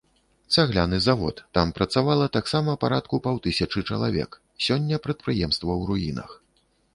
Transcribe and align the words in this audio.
Цагляны 0.53 0.97
завод, 1.07 1.41
там 1.57 1.73
працавала 1.79 2.25
таксама 2.37 2.75
парадку 2.85 3.19
паўтысячы 3.27 3.85
чалавек, 3.89 4.31
сёння 4.69 4.95
прадпрыемства 5.05 5.71
ў 5.79 5.93
руінах. 5.93 6.29